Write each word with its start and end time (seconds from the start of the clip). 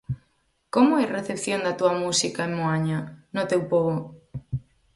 Como 0.73 0.91
é 1.03 1.05
recepción 1.17 1.59
da 1.65 1.73
túa 1.79 1.93
música 2.03 2.41
en 2.47 2.53
Moaña, 2.59 2.99
no 3.35 3.43
teu 3.49 3.61
pobo? 3.71 3.95